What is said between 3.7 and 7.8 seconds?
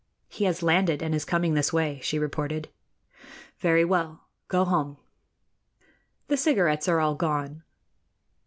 well. Go home." "The cigarettes are all gone."